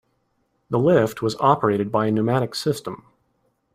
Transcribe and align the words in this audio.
The 0.71 0.79
lift 0.79 1.21
was 1.21 1.35
operated 1.39 1.91
by 1.91 2.07
a 2.07 2.11
pneumatic 2.11 2.55
system. 2.55 3.05